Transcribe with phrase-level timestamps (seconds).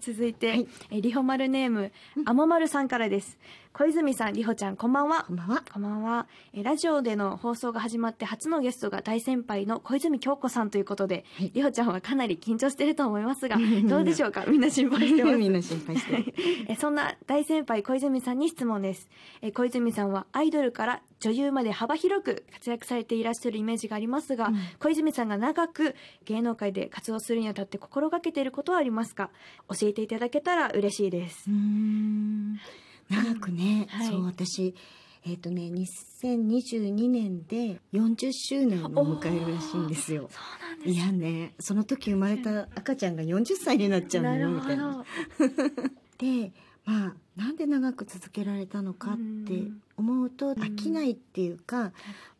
[0.00, 1.92] 続いて、はいえリホマルネーム、
[2.24, 3.38] あもまるさんからです。
[3.72, 5.32] 小泉さん、りほちゃん、こんばんはこ。
[5.32, 5.62] んばんは。
[5.72, 6.26] こんばんは。
[6.54, 14.44] えラジオでの放送が始まって初のゲストが大先輩の小泉京子さんということで、はいりほちゃんはかなり緊張していると思いますが、 どうでしょうか？
[14.48, 15.36] みんな心配してます？
[15.38, 16.34] みんな心配してる。
[16.68, 19.08] えそんな大先輩小泉さんに質問です
[19.42, 24.56] え小泉さんはアイドルから女優まで幅広く活躍されていらっしゃるイメージがありますが、うん。
[24.78, 25.94] 小泉さんが長く
[26.24, 29.30] 芸能界で活動するにあたって心がけていることはありますか？
[29.68, 31.50] 教えていただけたら嬉しいです。
[31.50, 32.54] うーん。
[33.08, 34.08] 長くね、はい。
[34.08, 34.74] そう私
[35.24, 35.62] えっ、とね
[36.22, 40.28] 2022年で40周年を迎えるらしいんですよ。
[40.30, 45.04] そうなんですいやねその時生まれた赤ちゃんが40歳になっちゃうのよみたいな。
[46.18, 46.52] で
[46.84, 49.64] まあなんで長く続けられたのかって
[49.96, 51.92] 思うとん飽きないっていうか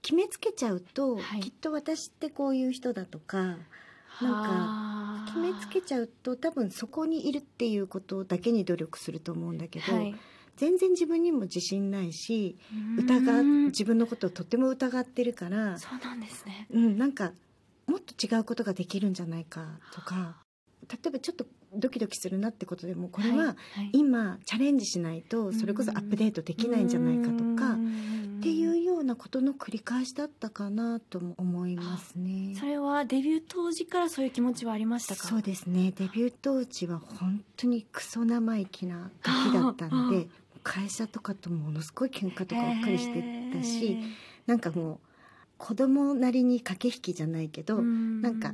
[0.02, 1.40] 決めつけちゃうと、はい。
[1.40, 10.14] きっと私ってこういう人だとかなんか決めつけちゃうと多分そこにいるっていうことだけに努力すると思うんだけど、はい。
[10.56, 12.56] 全然自分にも自信ないし
[12.98, 16.66] 疑うん自分のことをとても疑ってるから、そうなんですね。
[16.70, 17.32] うん、なんか
[17.86, 20.36] もっと違うことができるんじゃないかとか
[20.90, 32.54] 例えばちょっとドキドキするなってことでもこれははい今チャレンジしないとそれこそアップデートできないんじゃないかとかっていうようなことの繰り返しだったかなとも思いますね。
[32.58, 35.26] それはデビュー当時からそういう気持ちはありましたか？
[35.26, 35.92] そうですね。
[35.96, 40.28] デビュー当時は本当にクソ生意気なガキだったんで
[40.62, 43.98] 会社とかとものすごい喧嘩とかばっかりしてたし
[44.46, 44.98] なんかもう
[45.58, 48.52] 子供なりに駆け引きじゃないけどなんか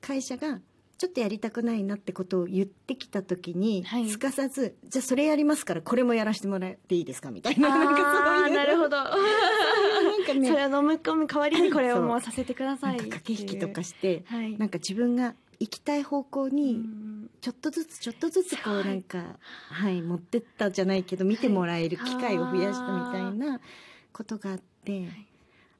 [0.00, 0.60] 会社が
[0.96, 4.08] ちょっとやりたくないなってことを言ってきた時に、はい。
[4.08, 7.68] すかさず「じゃあそれやりますからこれもやらせてもらっていいですか?」みたいな。
[7.68, 8.54] なんかそういう。
[8.54, 8.96] なるほど。
[9.02, 10.48] なんかね。
[10.48, 14.56] それを飲み込む代わりにこれをもうさせてくださない駆け引きとかしてはい。
[14.56, 17.30] なんか自分が行きたい方向うにん。
[17.40, 19.38] ちょっとずつちょっとずつこうなんか
[19.70, 23.60] はい持ってったじゃないけど見てもらえる機会を増やしたみたいな
[24.12, 25.08] ことがあって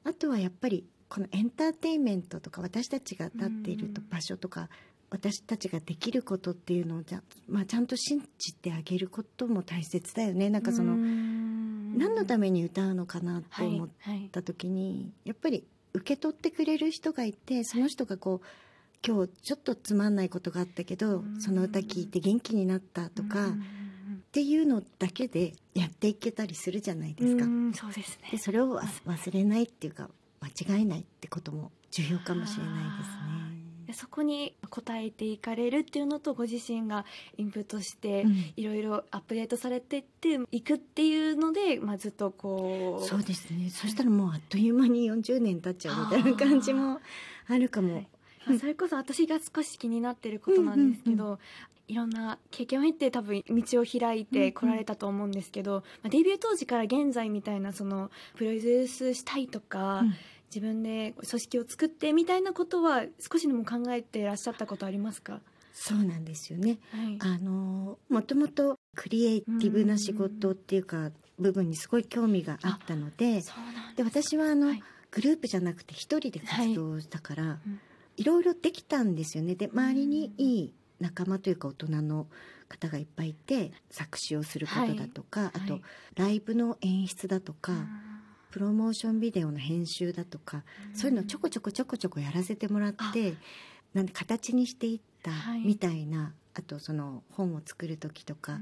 [0.03, 4.09] あとはやっぱりこのエンターテインメントとか私たちが立っているとうん。
[4.09, 4.69] 場所とか
[5.15, 10.49] 私たちができることっていうのをじゃ,、まあ、ちゃんと信じてあげることも大切だよね。
[10.49, 11.97] なんかそのうん。
[11.97, 18.47] 何のために歌うのかなってはい思っはいた時にやっぱり受け取ってくれる人がいてその人がこう
[19.07, 21.41] 今日ちょっとつまんないことがあったけどうん。
[21.41, 23.63] その歌聞いて元気になったとかっうん
[24.31, 27.45] ていうのだけでやっていけたりするじゃないですか。
[27.45, 27.47] う。
[27.47, 28.29] んそうですね。
[28.31, 30.09] でそれを忘忘れないっていうか
[30.41, 33.44] 間違えないってことも重要かもしれないで
[33.95, 37.05] そこに応えていかれるっていうのとご自身が
[37.37, 38.25] インプットして。
[38.55, 43.69] いろいろアップデートされてっていくっていうので、まあ、ずっとこうそうですね。
[43.69, 46.99] そしたらもうあっという間に40年経っちゃうみたいな感じも
[47.47, 47.95] あるかも。
[47.95, 48.07] はい
[48.45, 51.37] まあそれこそ私が少し気になってることなんですけど、うん
[51.87, 60.15] いろんな経験を経て多分道を開いてこられたと思うんですけど、まあ、デビュー当時から現在みたいなそのプロデュースしたいとか、うん
[60.55, 65.41] 自分で組織を作ってみたいなことは少しでも考えていらっしゃったことありますか、
[65.73, 66.79] そうなんですよね。
[66.91, 67.17] はい。
[67.19, 73.41] あのもともとクリエイティブな仕事っていうか部分にすごい興味があったので
[73.97, 74.83] で私はあの、はい。
[75.11, 77.79] グループじゃなくて一人で活動したから、うん。
[78.15, 79.55] いろいろできたんですよね。
[79.55, 82.27] で周りにいい仲間というか大人の
[82.69, 85.81] 方がいっぱいいて作詞をすることだとか、あと、はい。
[86.15, 88.14] ライブの演出だとか、うん
[88.55, 93.33] プロモーションビデオの編集だとか、そういうのちょこちょこちょこちょこやらせてもらって
[93.93, 95.59] なんで形にしていったはい。
[95.59, 98.61] みたいな、あとその本を作る時とか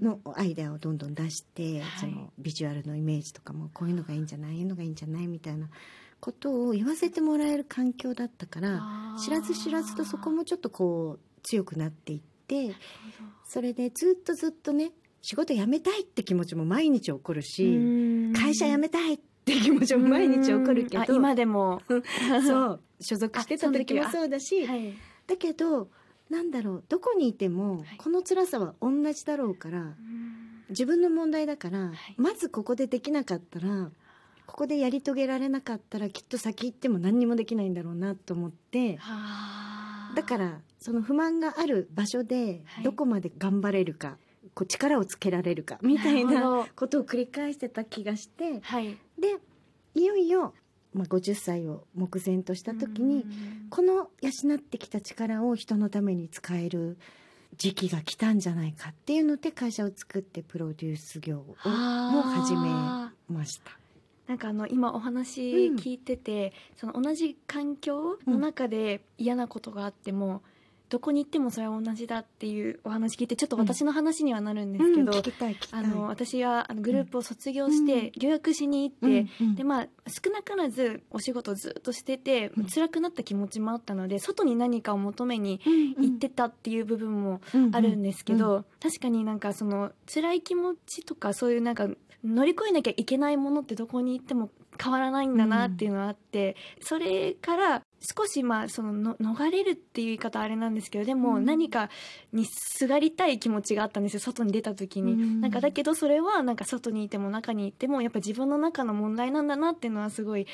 [0.00, 1.90] のアイデアをどんどん出して、はい。
[1.98, 4.50] そのビジュアルのイメージとかもこういうのがいいんじゃない？
[4.52, 5.26] ああいうのがいいんじゃない？
[5.26, 5.68] みたいな
[6.20, 8.80] ことを言わせてもらえる環境だったから
[9.24, 12.76] 知らず知らずとそこもちょっとこう強くなっていって
[13.42, 17.70] それでずっとずっとね仕事辞めたいって気持ちも毎日起こるほしど
[18.32, 21.14] 会社辞めたいって気持ちも毎日起こるけど。
[21.14, 21.82] 今でも。
[22.46, 22.80] そう。
[23.00, 24.66] 所属してた時もあそうだし。
[24.66, 24.94] はい。
[25.26, 25.88] だけど
[26.28, 26.84] なんだろう。
[26.88, 27.86] どこにいてもはい。
[27.98, 30.64] この辛さは同じだろうからうん。
[30.68, 31.90] 自分の問題だから、い。
[32.16, 33.90] まずここでできなかったら
[34.46, 38.96] ここでやり遂げられなかったらきっと先行っても何にもできないんだろうなと思って。
[38.96, 40.14] はあ。
[40.14, 42.84] だからその不満がある場所ではい。
[42.84, 44.18] どこまで頑張れるか、
[44.54, 48.60] こう力をつけられるかみたいなことを繰り返してた気がして。
[48.60, 48.96] はい。
[49.18, 49.36] で
[49.94, 50.54] いよいよ、
[50.94, 53.66] まあ、50歳を目前とした時にうん。
[53.70, 56.96] この養ってきた力を人のために使える
[57.56, 63.80] 時期が来たんじゃないかっていうので会社を作ってプロデュース業をも始めあました。
[64.30, 70.42] なんかあの今お話聞いてて、その同じ環境の中で嫌なことがあっても、
[70.90, 75.12] どこに行ってもそれは同じだっていうお話聞いてちょっと私の話にはなるんですけど、
[75.70, 82.66] あの私はあのグループを卒業して留学しに行って、でまあ少なからずお仕事ずっとしてて、うん。
[82.66, 85.60] 辛くなった気持ちもあったので外に何かを求めに
[85.98, 87.40] 行ってたっていう部分も
[87.72, 91.88] あるんですけど、確かになんかその辛い気持ちとかそういうなんか
[92.24, 94.50] 乗り越えなきゃいけないものってどこに行っても
[94.82, 101.44] 変わらないんだなっていうのがあって、それから少しまあそのの逃れるっていう言い方あれなんですけどでもうん。
[101.44, 101.90] 何か
[102.32, 105.40] にすがりたい気持ちがあったんですよ外に出た時に、うん。
[105.40, 110.46] なんかだけどそれはなんか外にいても中にいてもやっぱ自分の中の問題なんだなっていうのはすごい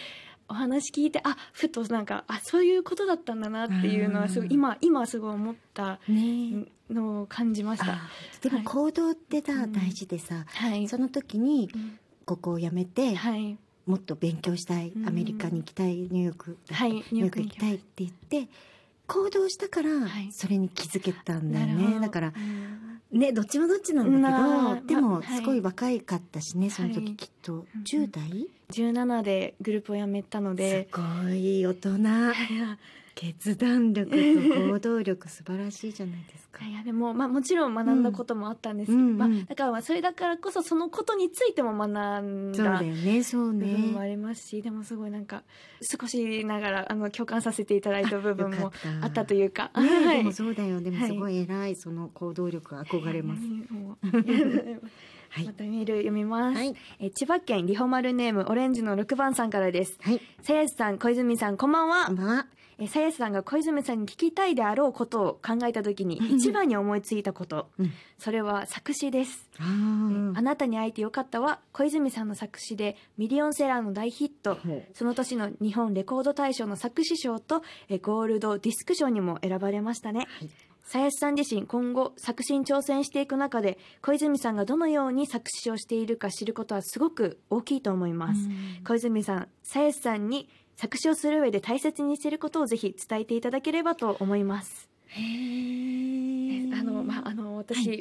[0.48, 4.52] お話聞いてあふとなんかあそういうことだったんだなっていうのはすごいうん。
[4.52, 7.92] 今今すごい思ったねのを感じました。
[7.92, 8.64] あでもはい。
[8.64, 9.72] 行動ってさ、うん。
[9.72, 10.88] 大事でさはい。
[10.88, 11.98] その時にうん。
[12.24, 15.08] ここを辞めて、はいもっと勉強したい、うん。
[15.08, 17.66] アメリカに行きたいニューヨークはいニューヨーク行きた。
[17.68, 18.48] いって言って
[19.06, 20.32] 行動したからはい。
[20.32, 21.90] それに気づけたんだよなるほど。
[21.96, 23.18] ねだからうん。
[23.20, 25.36] ねどっちもどっちなんだまあけどでもまあはい。
[25.38, 27.54] すごい若いかったしねそのはい時きっと。
[27.54, 27.64] うん。
[27.84, 31.00] 10代17でグループを辞めたのすでご
[31.30, 31.98] い大人
[33.16, 36.62] 決断力と行動力素晴らしいじゃないですか。
[36.68, 39.16] いやでも、まあ、もちろん学んだこともあったんですけど、うんうん。
[39.18, 45.44] まあ、だからまあそれだからこそそのことについても学んそうだだよねそう部分もあねりますし、でもすごいなんか
[45.80, 48.70] 少しながらあの共感させていただいた部分も
[49.00, 49.70] あったというか。
[49.76, 50.18] ね はい。
[50.18, 50.82] でもそうだよ。
[50.82, 53.42] でもすごい偉いその行動力憧れます。
[55.30, 55.46] はい。
[55.46, 56.74] またメール読みます、はい。
[57.00, 59.96] え千葉県リホマルネームオレンジの6番さんからです。
[60.02, 60.20] はい。
[60.42, 62.06] さやしさん小泉さんこんばんは。
[62.06, 62.46] こんばんは
[62.78, 67.68] えさやしさんが小泉さんに聞きたいであろうことを考えた時に一番に思いついたこと。
[67.78, 67.92] うん。
[68.18, 69.48] それは作詞です。
[69.58, 74.58] あなたに会えてよかったは小泉さんの作詞でミリオンセラーの大ヒット。
[74.92, 80.26] その年の日本レコード大賞の作詞賞とえゴールドディスク賞にも選ばれましたね。
[80.38, 80.50] はい。
[80.86, 88.48] 鞘師さん自身今後作詞に挑戦していく中で小泉さんがどのように作詞をしているか知ることはすごく大きいと思います、
[88.86, 94.88] 小泉さん鞘師さんに作詞をする上で大切にしていることをぜひ伝えていただければと思います。
[95.14, 97.96] あのまああの私、は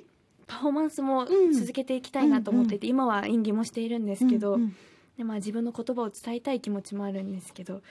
[0.48, 1.54] パフォーマンスもうん。
[1.54, 4.76] 続けていきたいなと思っていて、今は演技もしているんですけど、うんうん。
[5.18, 7.82] でまあ、自分の言葉を伝えたい気持ちもあるんですけど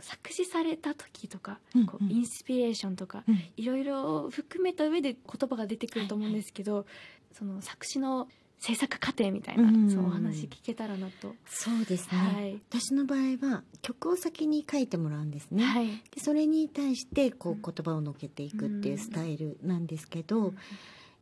[0.00, 1.86] 作詞された時とか、うんうん。
[1.86, 3.42] こうインスピレーションとか、うん。
[3.56, 6.84] いろいろ含めた上で言葉が出てくると思うんですけど、
[7.32, 9.90] その作詞の制作過程みたいな、うん。
[9.90, 12.60] そのお話聞けたらなと、そうですね、はい。
[12.70, 15.86] 私の場合は曲を先に書いてもらうんですね、はい。
[15.86, 17.62] でそれに対してこううん。
[17.62, 20.58] 言葉をのけていくっていうスタイルなんですけうど、ん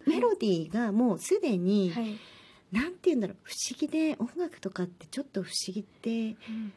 [0.07, 2.19] メロディーがもうすでに、はい。
[2.73, 6.35] なんて言うんだろう不思議で音楽とかってちょっと不思議って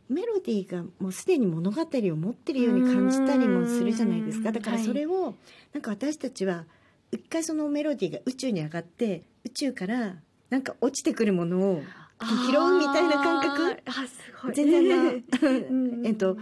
[0.09, 4.43] メロディーがもうすでに物語を持ってるように感じたりもするじゃないですうん。
[4.43, 5.33] かだからそれを
[5.73, 6.65] なんか私たちは
[7.11, 10.17] 一回そのメロディーが宇宙に上がって宇宙から
[10.49, 11.83] なんか落ちてくるものを
[12.21, 13.81] 拾うみたいな感覚？
[13.85, 14.09] あす
[14.41, 14.53] ごい。
[14.53, 15.49] 全然な。
[15.49, 16.33] うん えっと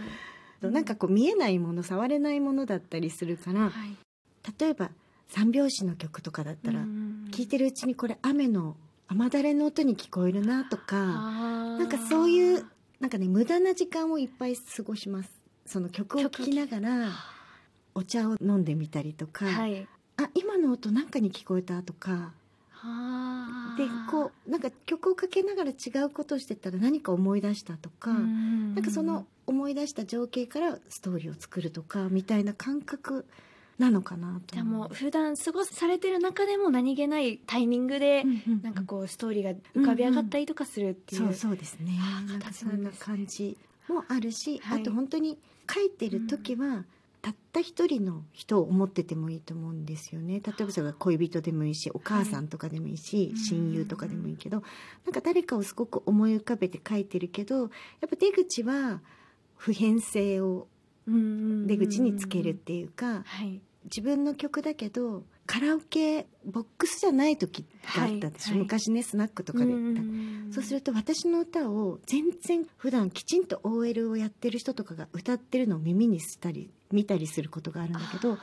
[0.62, 3.96] うんなんかこう見えないもの触れないものだったりするからはい。
[4.58, 4.90] 例えば
[5.28, 8.76] 三拍子の曲とかだったらうん聴いてるうちにこれ雨の
[9.08, 12.64] 雨だれの音に聞こえるなとかななんかそういう
[13.00, 15.30] なんかね無駄な時間をいっぱい過ごします。
[15.66, 17.10] その曲を聴きながら
[17.94, 19.86] お茶を飲んでみたりとか、はい。
[20.16, 22.32] あ今の音なんかに聞こえたとか
[22.70, 23.25] は
[23.76, 28.74] でこうなんか曲をかけながら違うことをしてたら何か思い出したとか、うん。
[28.74, 33.26] なんかその思い出した情景からストーリーを作るとかみたいな感覚
[33.78, 38.62] なのかなとじゃあもう普段過ごされてる中でも何気ないタイミングでうんうんうん。
[38.62, 41.98] なんかこうストーリーが浮かび上がったりとかするっていう、そうそうですね。
[42.00, 43.56] あなんか形そんな感じ
[43.88, 44.80] もあるし、はい。
[44.80, 45.38] あと本当に
[45.72, 46.84] 書いてる時は、
[47.26, 50.34] たった一人の人を思っててもいいと思うんですよね。
[50.34, 53.36] 例えばそれが恋人でもいいしお母さんとかでもいいし、はい。
[53.36, 54.62] 親友とかでもいいけど
[55.04, 57.68] なんか誰かをすごく思い浮かべて書いてるけどやっ
[58.08, 59.00] ぱ出口は
[59.56, 60.68] 普遍性を
[61.08, 63.60] 出口につけるっていうか、はい。
[63.86, 67.64] 自分の曲だけどカラオケボックスじゃない時
[67.96, 68.52] があったでしょ、はい。
[68.52, 68.58] はい。
[68.60, 69.96] 昔ねスナックとかで行っ
[70.48, 70.54] た。
[70.54, 78.38] そうすると私の歌を全然普段きちんと OL をやってる人とかが歌ってるのを耳にしたり見たりすることがあるんだけど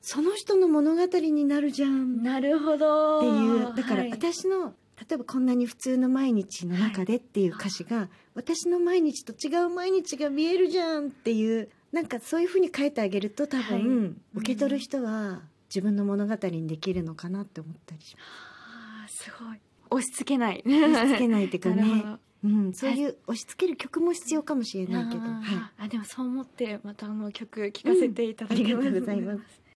[0.00, 2.18] その人の物語になるじゃん。
[2.20, 3.20] っなるほど。
[3.20, 3.30] てい
[3.72, 4.10] うだからはい。
[4.10, 13.82] 私の例えばこんなに普通の毎日の中でっていう歌詞が私の毎日と違う毎日が見えるじゃんっていうなんかそういうふうに書いてあげると多はい。
[13.82, 19.58] 分受け取る人は自分の物語にできるのかなって思ったりしまあーすごい。
[19.90, 20.62] 押し付けない。
[20.64, 20.68] す。
[20.70, 22.02] 押し付けないっていうかね。
[22.04, 29.67] どうん、そういう押し付ける曲も必要かもしれないけど、はい、あでもそう思ってまたあの曲聴かせていただきます、ありがとうございます